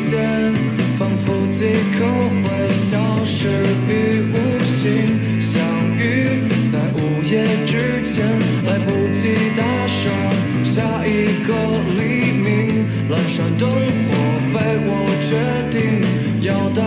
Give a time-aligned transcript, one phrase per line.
[0.00, 0.52] 间，
[0.98, 1.64] 仿佛即
[1.96, 2.04] 刻
[2.42, 3.48] 会消失
[3.88, 3.90] 于
[4.32, 5.40] 无形。
[5.40, 5.62] 相
[5.96, 6.02] 遇
[6.70, 7.32] 在午夜
[7.66, 8.24] 之前，
[8.66, 10.02] 来不及打上
[10.62, 11.08] 下一
[11.46, 11.50] 个
[11.98, 12.00] 黎
[12.42, 12.44] 明。
[13.08, 14.12] 阑珊灯火
[14.54, 14.90] 为我
[15.22, 15.30] 决
[15.70, 15.78] 定，
[16.40, 16.80] 要带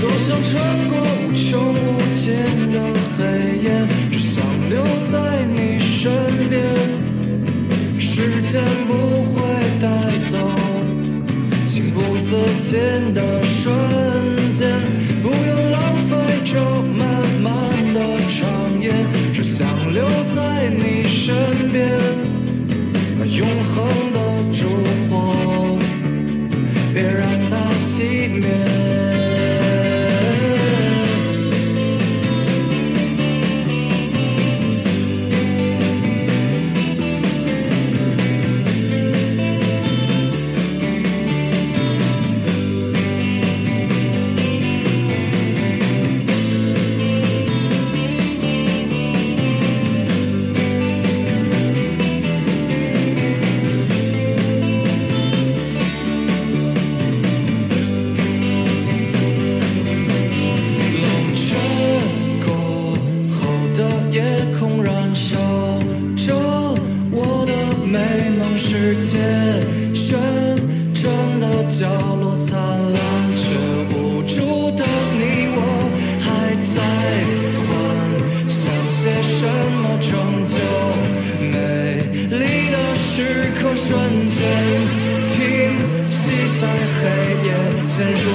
[0.00, 1.74] 多想穿过无穷无
[2.12, 2.76] 尽的
[3.16, 3.20] 黑
[3.62, 6.10] 夜，只想留在你身
[6.48, 6.60] 边。
[8.00, 9.34] 时间不会
[9.80, 9.86] 带
[10.30, 10.36] 走
[11.68, 13.72] 情不自禁的瞬
[14.52, 14.68] 间，
[71.78, 71.88] 角
[72.20, 72.60] 落灿
[72.92, 73.00] 烂
[73.34, 73.54] 却
[73.96, 74.84] 无助的
[75.18, 75.58] 你我，
[76.20, 76.76] 还在
[77.56, 77.64] 幻
[78.46, 78.60] 想
[78.90, 79.46] 些什
[79.80, 80.10] 么拯
[80.46, 80.60] 救
[81.50, 83.90] 美丽的时刻瞬
[84.30, 84.38] 间，
[85.26, 85.80] 停
[86.10, 86.20] 息
[86.60, 86.68] 在
[87.00, 87.00] 黑
[87.46, 87.48] 夜，
[87.88, 88.28] 陷入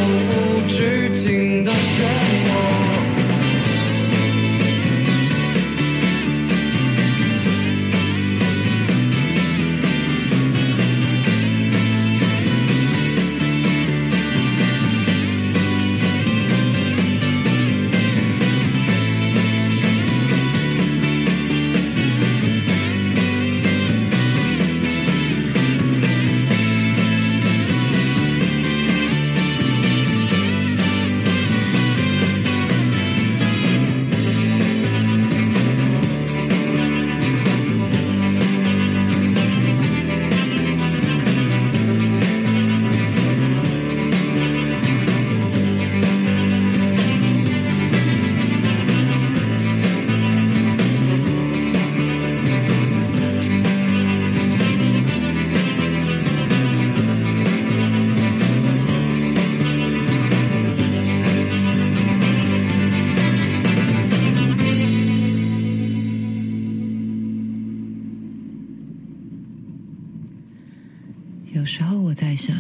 [71.67, 72.55] 有时候我在想，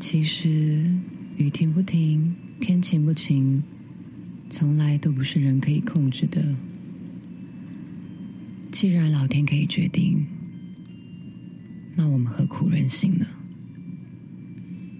[0.00, 0.90] 其实
[1.36, 3.62] 雨停不停，天晴不晴，
[4.48, 6.42] 从来都不是人可以控制的。
[8.72, 10.24] 既然老天可以决定，
[11.94, 13.26] 那我们何苦任性呢？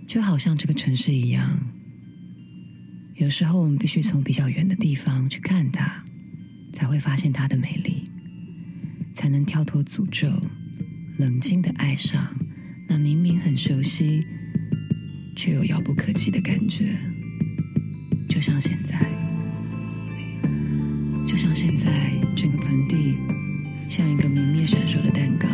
[0.06, 1.58] 就好像这个城市一样，
[3.14, 6.04] 有时候我们必须从比较远的地方去看它，
[6.74, 8.10] 才会发现它的美丽，
[9.14, 10.28] 才能跳脱诅咒，
[11.18, 12.28] 冷静的爱上
[12.88, 14.26] 那明明很熟悉，
[15.36, 16.86] 却又遥不可及的感觉。
[18.28, 18.98] 就像现在，
[21.26, 21.86] 就像现在，
[22.34, 23.14] 整个盆地
[23.88, 25.46] 像一个明灭闪烁的蛋糕，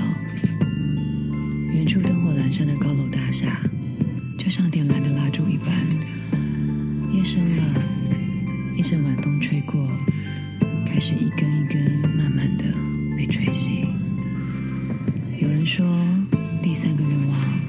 [1.75, 3.61] 远处灯火阑珊的高楼大厦，
[4.39, 5.69] 就像点燃的蜡烛一般。
[7.13, 7.63] 夜深了，
[8.77, 9.89] 一阵晚风吹过，
[10.87, 12.65] 开始一根一根慢慢的
[13.17, 13.87] 被吹熄。
[15.41, 15.85] 有人说，
[16.75, 17.64] 第三个愿望。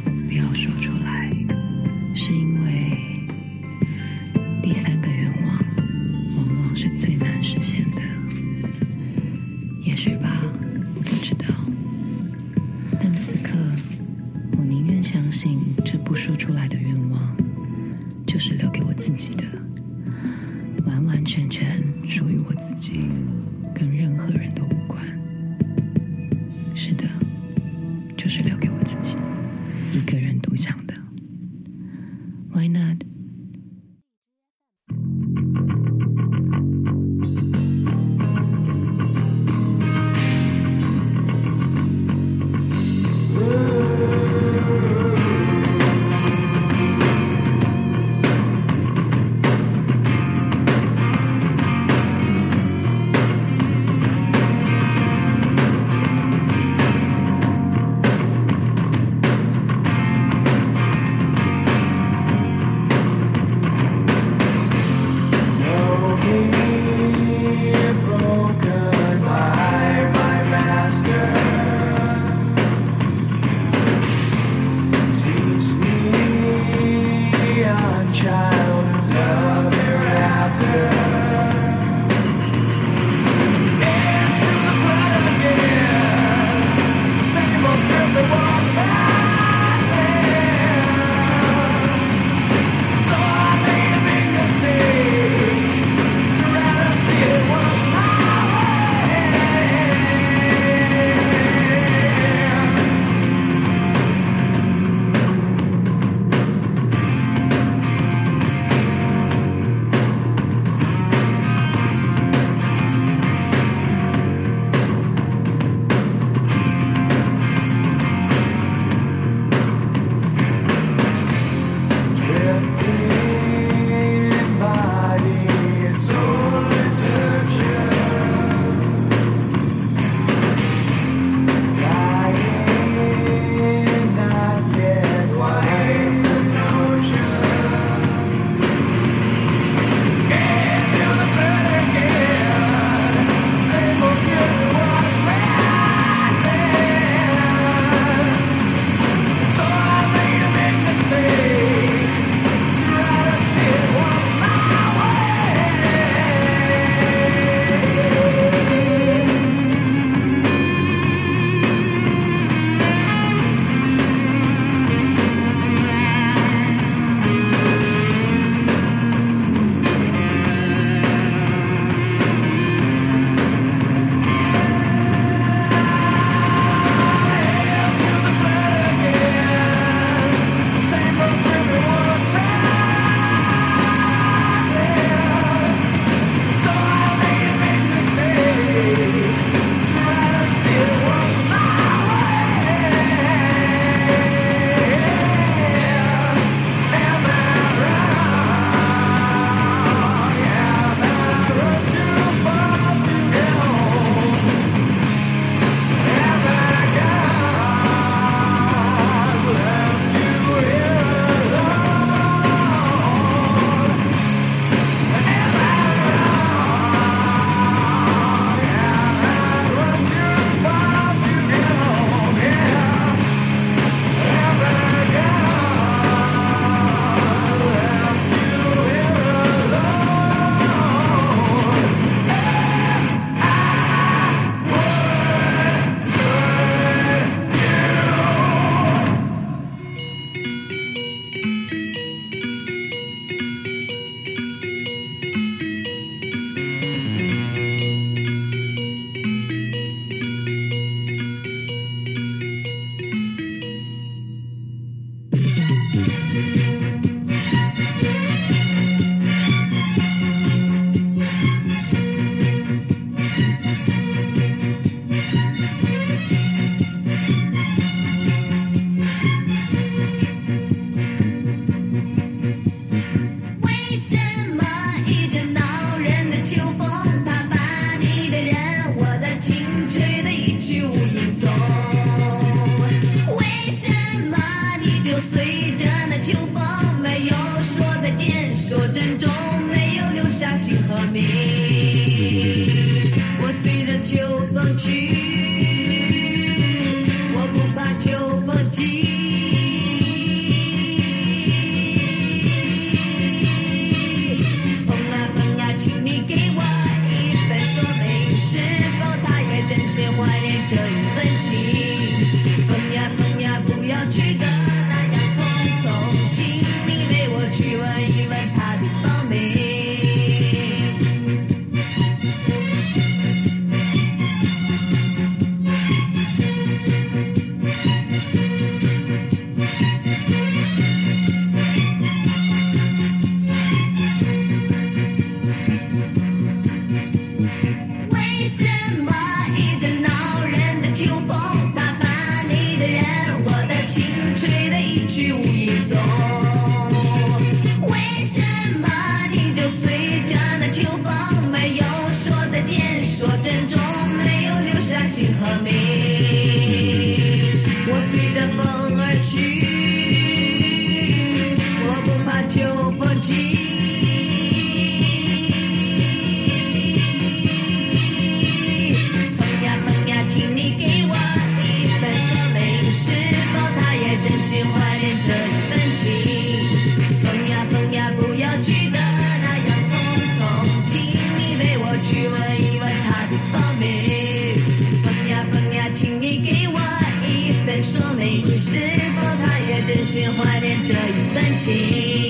[385.04, 386.80] 风呀风呀，请你给我
[387.28, 388.70] 一份说明，你是
[389.16, 392.25] 否他也真心怀念这一段情。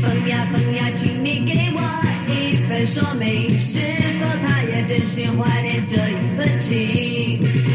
[0.00, 1.80] 风呀，风呀，请你给我
[2.28, 3.78] 一份说明，是
[4.18, 7.65] 否他也真心怀念这一份情。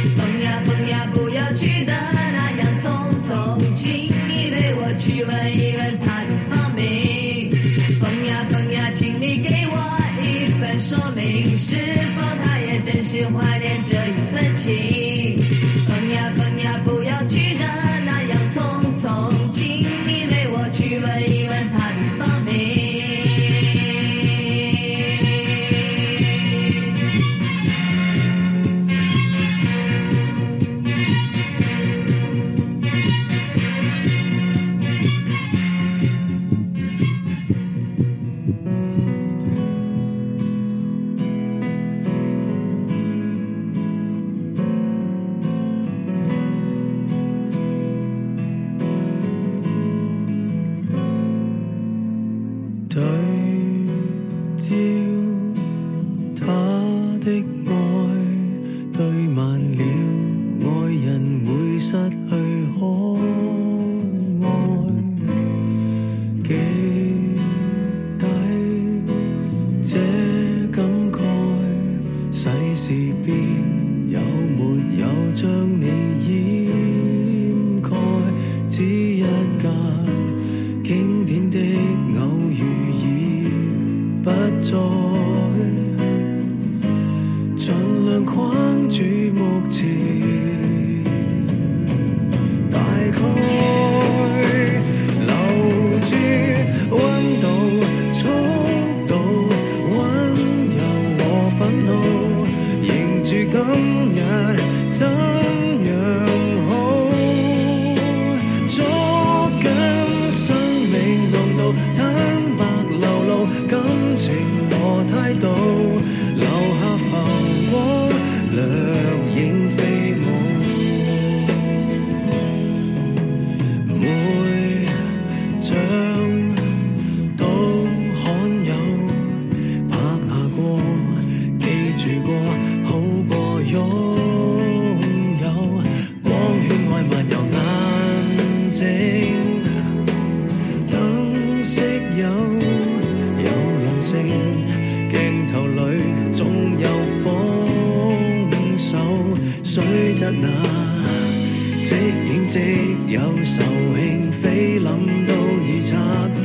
[114.27, 114.60] take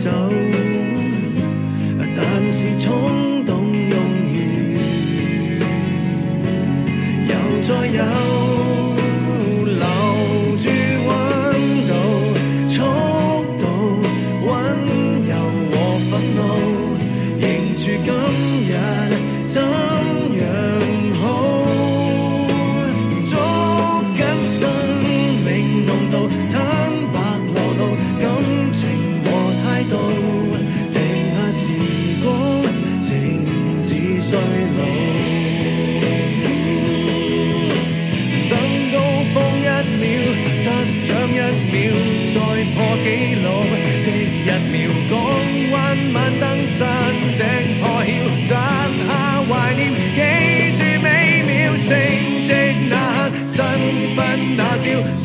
[0.06, 0.45] so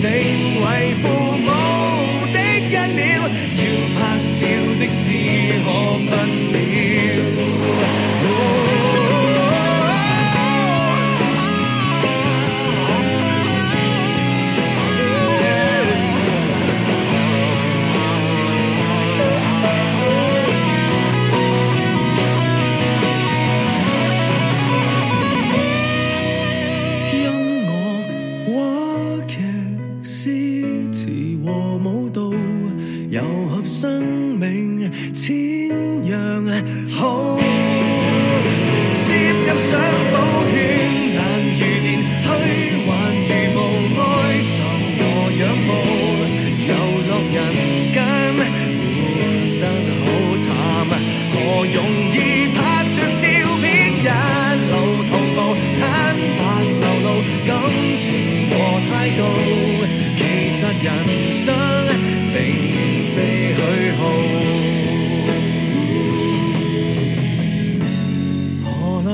[0.02, 1.52] 成为父母
[2.34, 3.64] 的一秒要
[4.00, 4.00] 拍
[4.32, 4.42] 照
[4.80, 5.12] 的事
[5.64, 5.68] 可
[6.00, 6.91] 不少。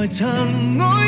[0.08, 1.07] 尘埃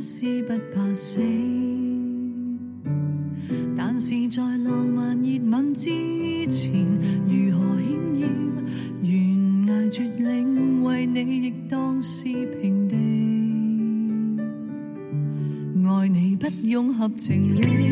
[0.00, 1.20] 是不怕死，
[3.76, 5.90] 但是在浪漫热吻之
[6.46, 6.72] 前，
[7.28, 8.26] 如何险要
[9.04, 12.24] 悬崖绝岭，为你亦当是
[12.62, 12.96] 平地。
[15.86, 17.89] 爱你不用合情理。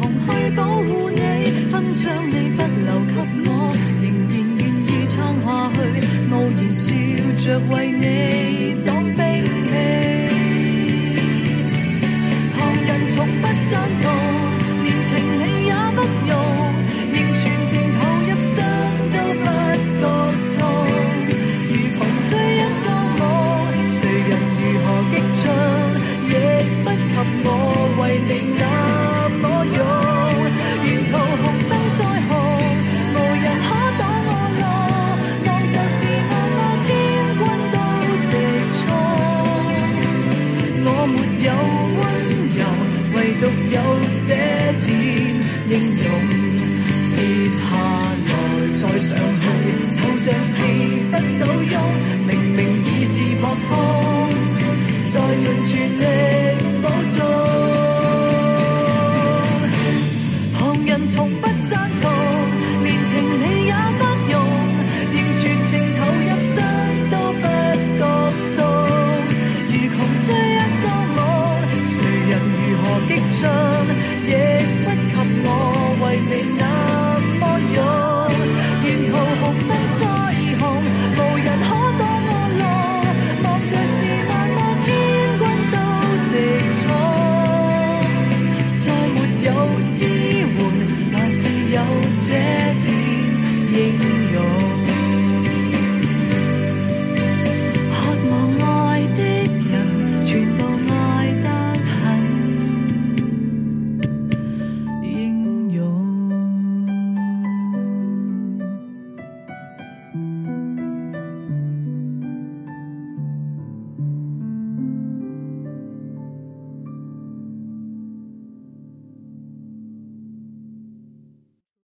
[0.00, 1.20] 红去保护你
[1.70, 3.14] 分将你不留给
[3.46, 3.50] 我
[4.02, 5.76] 仍然愿意撑下去
[6.32, 6.94] 傲然笑
[7.36, 9.16] 着为你挡兵
[9.64, 9.72] 器
[12.56, 14.04] 旁人从不赞同
[14.84, 15.53] 连情理
[50.42, 50.62] 是
[51.10, 51.76] 不倒翁
[52.26, 54.28] 明明已是扑空
[55.06, 56.13] 再尽全力